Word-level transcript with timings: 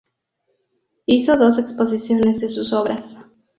Hizo 1.05 1.37
dos 1.37 1.59
exposiciones 1.59 2.39
de 2.41 2.49
sus 2.49 2.73
obras. 2.73 3.17